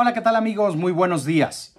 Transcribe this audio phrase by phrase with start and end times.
[0.00, 0.76] Hola, ¿qué tal amigos?
[0.76, 1.74] Muy buenos días.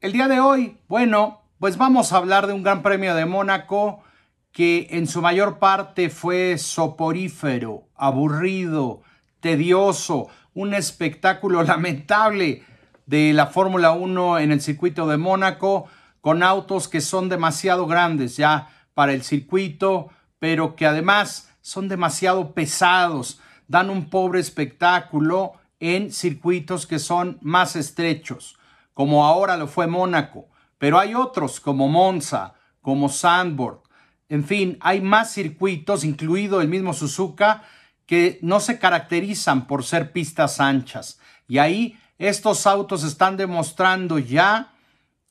[0.00, 4.02] El día de hoy, bueno, pues vamos a hablar de un Gran Premio de Mónaco
[4.50, 9.02] que en su mayor parte fue soporífero, aburrido,
[9.38, 12.64] tedioso, un espectáculo lamentable
[13.06, 15.86] de la Fórmula 1 en el circuito de Mónaco,
[16.20, 20.08] con autos que son demasiado grandes ya para el circuito,
[20.40, 27.76] pero que además son demasiado pesados, dan un pobre espectáculo en circuitos que son más
[27.76, 28.56] estrechos,
[28.92, 33.84] como ahora lo fue Mónaco, pero hay otros como Monza, como Sandburg,
[34.28, 37.62] en fin, hay más circuitos, incluido el mismo Suzuka,
[38.06, 41.20] que no se caracterizan por ser pistas anchas.
[41.46, 44.72] Y ahí estos autos están demostrando ya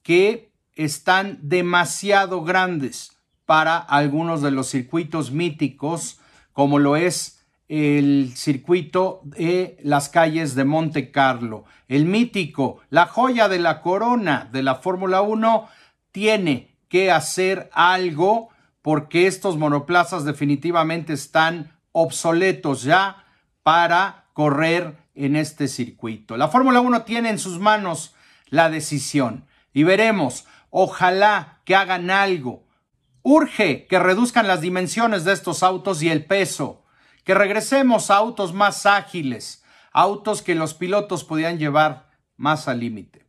[0.04, 6.20] que están demasiado grandes para algunos de los circuitos míticos,
[6.52, 11.66] como lo es el circuito de las calles de Monte Carlo.
[11.88, 15.68] El mítico, la joya de la corona de la Fórmula 1,
[16.12, 18.50] tiene que hacer algo
[18.82, 23.26] porque estos monoplazas definitivamente están obsoletos ya
[23.64, 26.38] para correr en este circuito.
[26.38, 28.14] La Fórmula 1 tiene en sus manos
[28.50, 32.64] la decisión y veremos, ojalá que hagan algo.
[33.22, 36.83] Urge que reduzcan las dimensiones de estos autos y el peso
[37.24, 42.08] que regresemos a autos más ágiles, autos que los pilotos podían llevar
[42.38, 43.26] más al límite.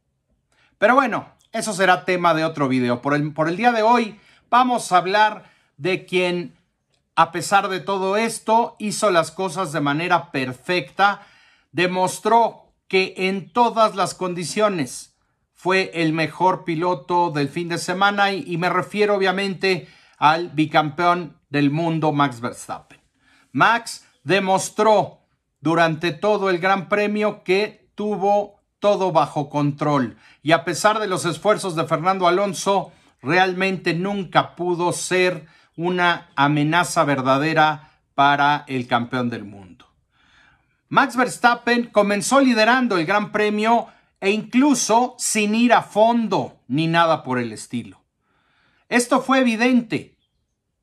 [0.79, 3.01] Pero bueno, eso será tema de otro video.
[3.01, 4.19] Por el, día de hoy
[4.51, 5.45] vamos a hablar
[5.77, 6.57] de quien,
[7.15, 11.23] a pesar de todo esto, hizo las cosas de manera perfecta,
[11.71, 15.15] demostró que en todas las condiciones
[15.53, 21.71] fue el mejor piloto del fin de semana y me refiero obviamente al bicampeón del
[21.71, 23.04] mundo Max Verstappen.
[23.55, 25.21] Max demostró
[25.61, 31.25] durante todo el Gran Premio que tuvo todo bajo control y a pesar de los
[31.25, 32.93] esfuerzos de Fernando Alonso,
[33.23, 35.47] realmente nunca pudo ser
[35.77, 39.87] una amenaza verdadera para el campeón del mundo.
[40.89, 43.87] Max Verstappen comenzó liderando el Gran Premio
[44.21, 48.03] e incluso sin ir a fondo ni nada por el estilo.
[48.89, 50.14] Esto fue evidente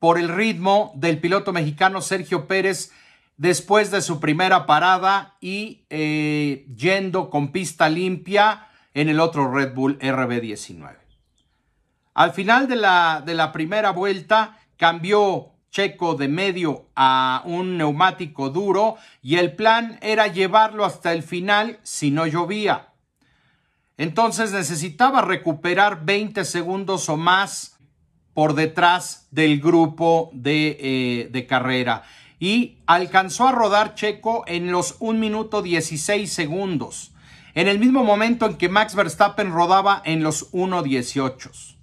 [0.01, 2.91] por el ritmo del piloto mexicano Sergio Pérez
[3.37, 9.75] después de su primera parada y eh, yendo con pista limpia en el otro Red
[9.75, 10.97] Bull RB19.
[12.15, 18.49] Al final de la, de la primera vuelta cambió Checo de medio a un neumático
[18.49, 22.87] duro y el plan era llevarlo hasta el final si no llovía.
[23.97, 27.70] Entonces necesitaba recuperar 20 segundos o más
[28.33, 32.03] por detrás del grupo de, eh, de, carrera
[32.39, 37.11] y alcanzó a rodar Checo en los 1 minuto 16 segundos,
[37.53, 41.75] en el mismo momento en que Max Verstappen rodaba en los 1.18.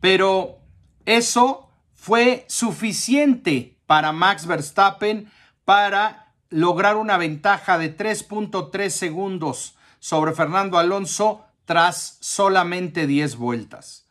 [0.00, 0.58] Pero
[1.04, 5.30] eso fue suficiente para Max Verstappen
[5.64, 14.05] para lograr una ventaja de 3.3 segundos sobre Fernando Alonso tras solamente 10 vueltas.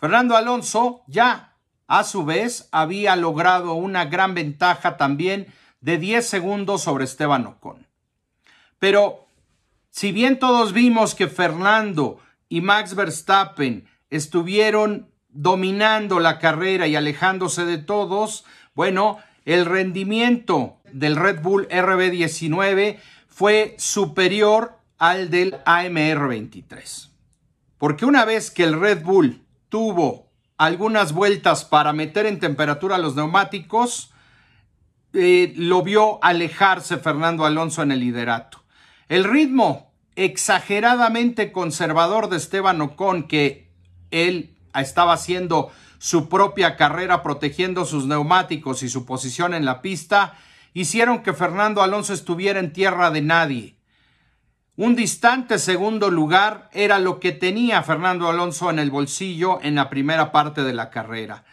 [0.00, 1.52] Fernando Alonso ya
[1.86, 5.52] a su vez había logrado una gran ventaja también
[5.82, 7.86] de 10 segundos sobre Esteban Ocon.
[8.78, 9.26] Pero
[9.90, 12.18] si bien todos vimos que Fernando
[12.48, 21.16] y Max Verstappen estuvieron dominando la carrera y alejándose de todos, bueno, el rendimiento del
[21.16, 27.10] Red Bull RB19 fue superior al del AMR 23.
[27.76, 33.16] Porque una vez que el Red Bull tuvo algunas vueltas para meter en temperatura los
[33.16, 34.12] neumáticos,
[35.14, 38.62] eh, lo vio alejarse Fernando Alonso en el liderato.
[39.08, 43.72] El ritmo exageradamente conservador de Esteban Ocon, que
[44.10, 50.34] él estaba haciendo su propia carrera protegiendo sus neumáticos y su posición en la pista,
[50.74, 53.79] hicieron que Fernando Alonso estuviera en tierra de nadie.
[54.76, 59.90] Un distante segundo lugar era lo que tenía Fernando Alonso en el bolsillo en la
[59.90, 61.44] primera parte de la carrera.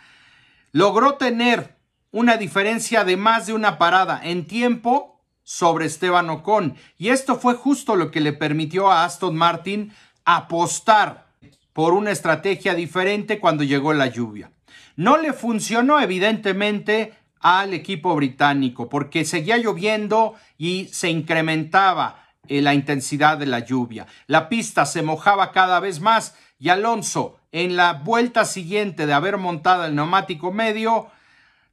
[0.71, 1.77] Logró tener
[2.11, 7.55] una diferencia de más de una parada en tiempo sobre Esteban Ocon y esto fue
[7.55, 9.93] justo lo que le permitió a Aston Martin
[10.23, 11.27] apostar
[11.73, 14.51] por una estrategia diferente cuando llegó la lluvia.
[14.95, 23.37] No le funcionó evidentemente al equipo británico porque seguía lloviendo y se incrementaba la intensidad
[23.37, 24.07] de la lluvia.
[24.27, 29.37] La pista se mojaba cada vez más y Alonso, en la vuelta siguiente de haber
[29.37, 31.07] montado el neumático medio,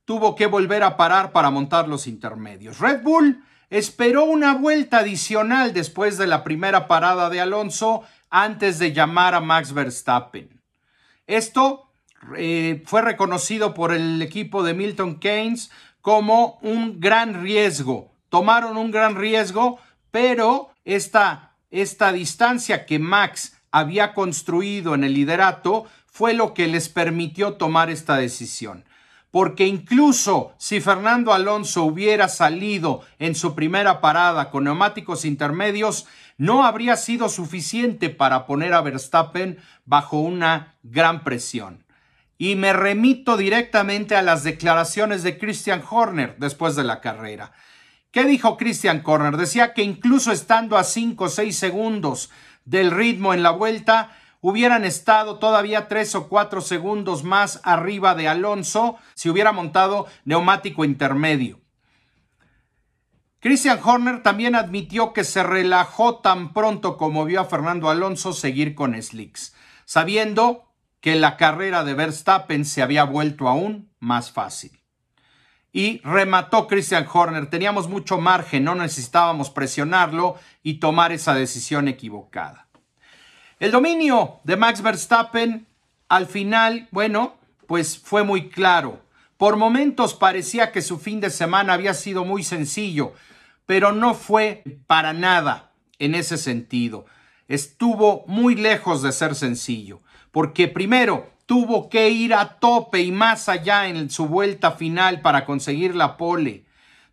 [0.04, 2.78] tuvo que volver a parar para montar los intermedios.
[2.78, 8.92] Red Bull esperó una vuelta adicional después de la primera parada de Alonso antes de
[8.92, 10.60] llamar a Max Verstappen.
[11.26, 11.90] Esto
[12.36, 15.70] eh, fue reconocido por el equipo de Milton Keynes
[16.00, 18.12] como un gran riesgo.
[18.28, 19.78] Tomaron un gran riesgo,
[20.14, 26.88] pero esta, esta distancia que Max había construido en el liderato fue lo que les
[26.88, 28.84] permitió tomar esta decisión
[29.32, 36.06] porque incluso si Fernando Alonso hubiera salido en su primera parada con neumáticos intermedios,
[36.38, 41.84] no habría sido suficiente para poner a Verstappen bajo una gran presión.
[42.38, 47.50] Y me remito directamente a las declaraciones de Christian Horner después de la carrera.
[48.14, 49.36] ¿Qué dijo Christian Horner?
[49.36, 52.30] Decía que incluso estando a 5 o 6 segundos
[52.64, 58.28] del ritmo en la vuelta, hubieran estado todavía tres o cuatro segundos más arriba de
[58.28, 61.60] Alonso si hubiera montado neumático intermedio.
[63.40, 68.76] Christian Horner también admitió que se relajó tan pronto como vio a Fernando Alonso seguir
[68.76, 69.56] con Slicks,
[69.86, 74.83] sabiendo que la carrera de Verstappen se había vuelto aún más fácil.
[75.76, 82.68] Y remató Christian Horner, teníamos mucho margen, no necesitábamos presionarlo y tomar esa decisión equivocada.
[83.58, 85.66] El dominio de Max Verstappen
[86.08, 87.34] al final, bueno,
[87.66, 89.00] pues fue muy claro.
[89.36, 93.12] Por momentos parecía que su fin de semana había sido muy sencillo,
[93.66, 97.06] pero no fue para nada en ese sentido.
[97.48, 100.02] Estuvo muy lejos de ser sencillo,
[100.34, 105.44] porque primero tuvo que ir a tope y más allá en su vuelta final para
[105.44, 106.64] conseguir la pole,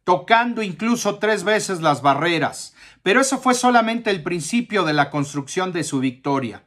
[0.03, 2.73] tocando incluso tres veces las barreras.
[3.03, 6.63] Pero eso fue solamente el principio de la construcción de su victoria.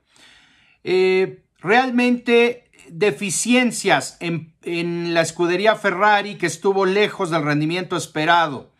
[0.85, 8.71] Eh, realmente deficiencias en, en la escudería Ferrari que estuvo lejos del rendimiento esperado.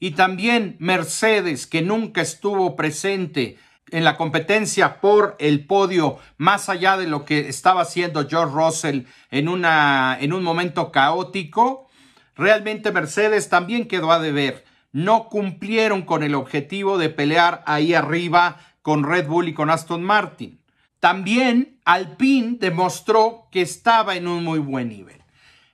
[0.00, 3.56] Y también Mercedes que nunca estuvo presente
[3.90, 9.02] en la competencia por el podio, más allá de lo que estaba haciendo George Russell
[9.30, 11.88] en, una, en un momento caótico,
[12.34, 14.64] realmente Mercedes también quedó a deber
[14.94, 20.04] no cumplieron con el objetivo de pelear ahí arriba con Red Bull y con Aston
[20.04, 20.60] Martin.
[21.00, 25.20] También Alpine demostró que estaba en un muy buen nivel.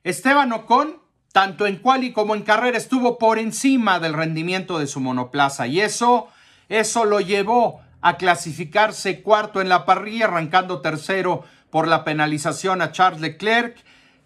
[0.05, 1.03] Esteban Ocon,
[1.33, 5.83] tanto en quali como en carrera, estuvo por encima del rendimiento de su monoplaza y
[5.83, 6.29] eso,
[6.71, 12.93] eso lo llevó a clasificarse cuarto en la parrilla, arrancando tercero por la penalización a
[12.93, 13.77] Charles Leclerc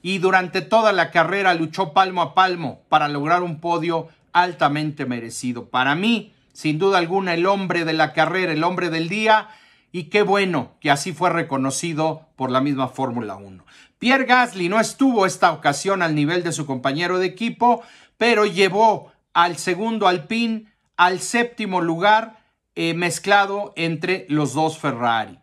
[0.02, 5.68] y durante toda la carrera luchó palmo a palmo para lograr un podio altamente merecido.
[5.70, 9.48] Para mí, sin duda alguna, el hombre de la carrera, el hombre del día,
[9.92, 13.64] y qué bueno que así fue reconocido por la misma Fórmula 1.
[13.98, 17.82] Pierre Gasly no estuvo esta ocasión al nivel de su compañero de equipo,
[18.18, 20.66] pero llevó al segundo Alpine
[20.96, 22.43] al séptimo lugar
[22.74, 25.38] eh, mezclado entre los dos Ferrari.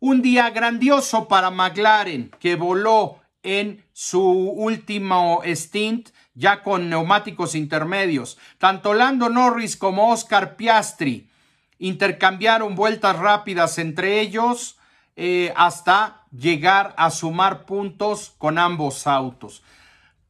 [0.00, 8.38] Un día grandioso para McLaren que voló en su último stint ya con neumáticos intermedios.
[8.58, 11.30] Tanto Lando Norris como Oscar Piastri
[11.78, 14.78] intercambiaron vueltas rápidas entre ellos
[15.16, 19.62] eh, hasta llegar a sumar puntos con ambos autos.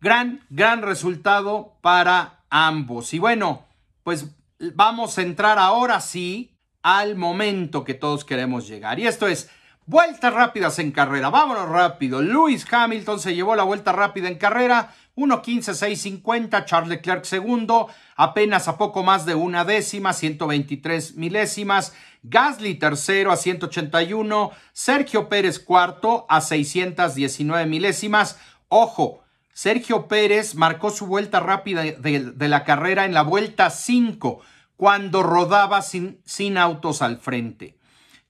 [0.01, 3.15] Gran, gran resultado para ambos.
[3.15, 3.65] Y bueno,
[4.03, 4.27] pues
[4.75, 8.99] vamos a entrar ahora sí al momento que todos queremos llegar.
[8.99, 9.51] Y esto es
[9.87, 11.31] vueltas rápidas en carrera.
[11.31, 12.23] Vámonos rápido.
[12.23, 18.77] Lewis Hamilton se llevó la vuelta rápida en carrera 1.15.650, Charles Leclerc segundo, apenas a
[18.77, 21.95] poco más de una décima, 123 milésimas.
[22.23, 28.39] Gasly tercero a 181, Sergio Pérez cuarto a 619 milésimas.
[28.69, 34.41] Ojo, Sergio Pérez marcó su vuelta rápida de, la carrera en la vuelta 5,
[34.77, 37.79] cuando rodaba sin, sin autos al frente.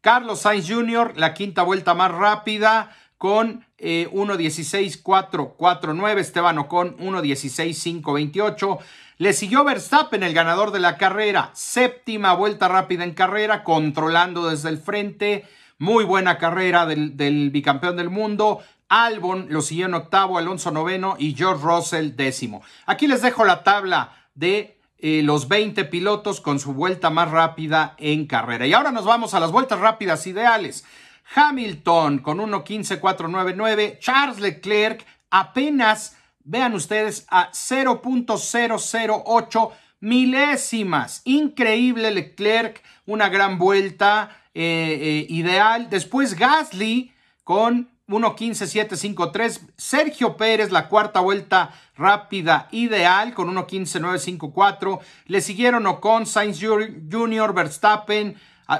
[0.00, 2.90] Carlos Sainz Jr., la quinta vuelta más rápida,
[3.24, 8.78] con eh, 1.16.449, Esteban Ocon 1.16.528.
[9.16, 14.68] Le siguió Verstappen, el ganador de la carrera, séptima vuelta rápida en carrera, controlando desde
[14.68, 15.48] el frente.
[15.78, 18.60] Muy buena carrera del, bicampeón del mundo.
[18.90, 22.62] Albon lo siguió en octavo, Alonso noveno y George Russell décimo.
[22.84, 24.73] Aquí les dejo la tabla de
[25.06, 28.66] eh, los 20 pilotos con su vuelta más rápida en carrera.
[28.66, 30.86] Y ahora nos vamos a las vueltas rápidas ideales.
[31.34, 33.98] Hamilton con 1.15.499.
[33.98, 41.20] Charles Leclerc apenas, vean ustedes, a 0.008 milésimas.
[41.26, 45.90] Increíble Leclerc, una gran vuelta eh, eh, ideal.
[45.90, 49.60] Después Gasly con 1.15.753.
[49.76, 55.00] Sergio Pérez, la cuarta vuelta rápida ideal con 1.15.954.
[55.26, 58.36] Le siguieron Ocon, Sainz Jr., Verstappen,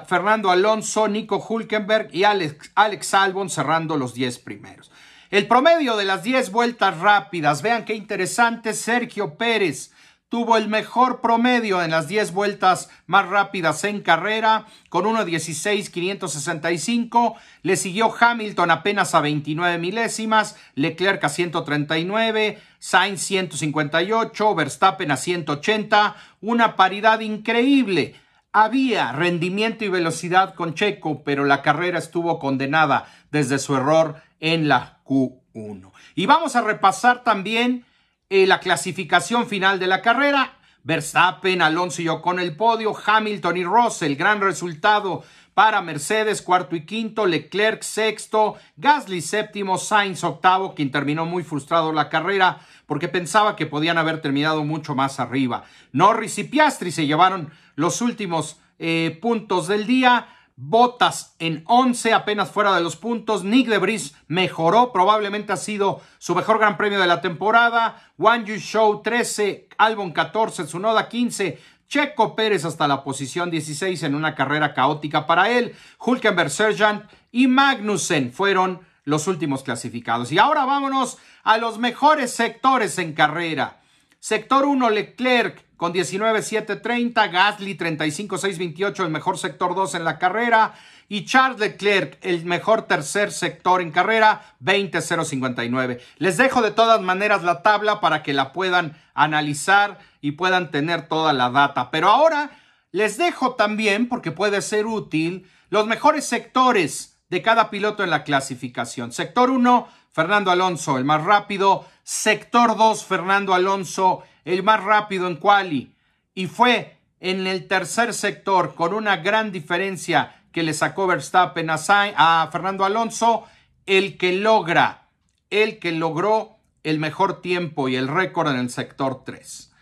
[0.07, 4.91] Fernando Alonso, Nico Hulkenberg y Alex, Alex Albon cerrando los 10 primeros.
[5.31, 9.91] El promedio de las 10 vueltas rápidas, vean qué interesante, Sergio Pérez
[10.35, 17.37] tuvo el mejor promedio en las 10 vueltas más rápidas en carrera, con 1.16.565.
[17.63, 26.17] Le siguió Hamilton apenas a 29 milésimas, Leclerc a 139, Sainz 158, Verstappen a 180.
[26.41, 28.17] Una paridad increíble.
[28.53, 34.67] Había rendimiento y velocidad con Checo, pero la carrera estuvo condenada desde su error en
[34.67, 35.93] la Q1.
[36.17, 37.85] Y vamos a repasar también
[38.29, 40.59] eh, la clasificación final de la carrera.
[40.83, 46.85] Verstappen, Alonso y con el podio, Hamilton y Russell, gran resultado para Mercedes, cuarto y
[46.85, 53.57] quinto, Leclerc sexto, Gasly séptimo, Sainz octavo, quien terminó muy frustrado la carrera porque pensaba
[53.57, 55.65] que podían haber terminado mucho más arriba.
[55.93, 60.27] Norris y Piastri se llevaron los últimos eh, puntos del día.
[60.57, 63.43] Botas en 11, apenas fuera de los puntos.
[63.43, 68.13] Nick de Debris mejoró, probablemente ha sido su mejor gran premio de la temporada.
[68.19, 71.59] One Yu Show 13, Albon 14, Tsunoda 15,
[71.89, 75.75] Checo Pérez hasta la posición 16 en una carrera caótica para él.
[75.99, 80.31] Hulkenberg Sergeant y Magnussen fueron los últimos clasificados.
[80.31, 83.81] Y ahora vámonos a los mejores sectores en carrera.
[84.21, 90.73] Sector 1, Leclerc con 19.730, Gasly 35.628, el mejor sector 2 en la carrera,
[91.11, 96.01] y Charles Leclerc, el mejor tercer sector en carrera, 20.059.
[96.17, 101.07] Les dejo de todas maneras la tabla para que la puedan analizar y puedan tener
[101.07, 101.91] toda la data.
[101.91, 102.53] Pero ahora
[102.91, 108.25] les dejo también, porque puede ser útil, los mejores sectores de cada piloto en la
[108.25, 109.13] clasificación.
[109.13, 111.85] Sector 1, Fernando Alonso, el más rápido.
[112.05, 115.95] Sector 2, Fernando Alonso, el más rápido en quali.
[116.35, 121.77] Y fue en el tercer sector, con una gran diferencia que le sacó Verstappen a,
[122.17, 123.45] a Fernando Alonso,
[123.87, 125.09] el que logra,
[125.51, 129.73] el que logró el mejor tiempo y el récord en el sector 3.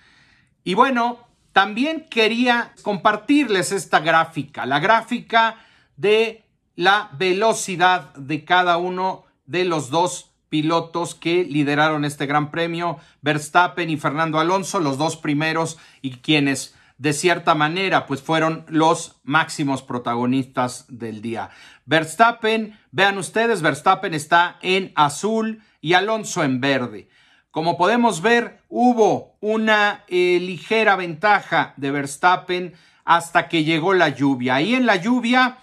[0.64, 1.18] Y bueno,
[1.52, 5.56] también quería compartirles esta gráfica, la gráfica
[5.96, 6.44] de
[6.76, 13.88] la velocidad de cada uno de los dos pilotos que lideraron este gran premio, Verstappen
[13.88, 19.80] y Fernando Alonso, los dos primeros y quienes de cierta manera pues fueron los máximos
[19.80, 21.48] protagonistas del día.
[21.86, 27.08] Verstappen, vean ustedes, Verstappen está en azul y Alonso en verde.
[27.50, 32.74] Como podemos ver, hubo una eh, ligera ventaja de Verstappen
[33.06, 34.56] hasta que llegó la lluvia.
[34.56, 35.56] Ahí en la lluvia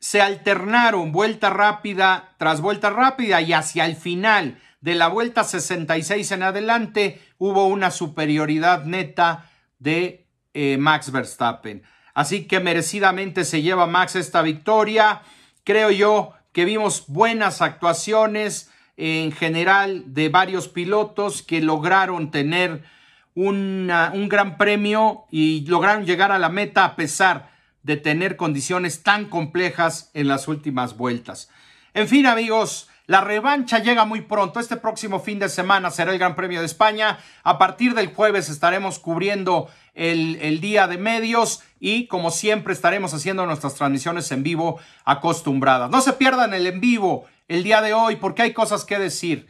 [0.00, 6.32] se alternaron vuelta rápida tras vuelta rápida y hacia el final de la vuelta 66
[6.32, 11.82] en adelante hubo una superioridad neta de eh, Max Verstappen.
[12.14, 15.20] Así que merecidamente se lleva Max esta victoria.
[15.64, 22.82] Creo yo que vimos buenas actuaciones en general de varios pilotos que lograron tener
[23.34, 23.86] un
[24.28, 27.50] gran premio y lograron llegar a la meta a pesar
[27.82, 31.50] de tener condiciones tan complejas en las últimas vueltas.
[31.94, 34.60] En fin, amigos, la revancha llega muy pronto.
[34.60, 37.18] Este próximo fin de semana será el Gran Premio de España.
[37.42, 43.44] A partir del jueves estaremos cubriendo el, día de medios y como siempre estaremos haciendo
[43.46, 45.90] nuestras transmisiones en vivo acostumbradas.
[45.90, 49.48] No se pierdan el en vivo el día de hoy porque hay cosas que decir.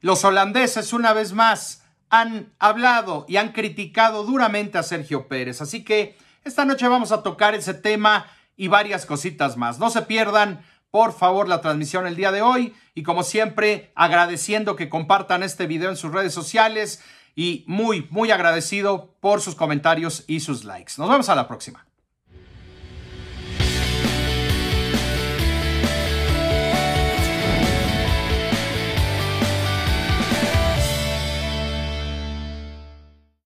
[0.00, 5.60] Los holandeses una vez más han hablado y han criticado duramente a Sergio Pérez.
[5.60, 9.78] Así que esta noche vamos a tocar ese tema y varias cositas más.
[9.78, 14.76] No se pierdan, por favor, la transmisión el día de hoy y como siempre, agradeciendo
[14.76, 17.02] que compartan este video en sus redes sociales
[17.34, 20.94] y muy, muy agradecido por sus comentarios y sus likes.
[20.98, 21.86] Nos vemos a la próxima.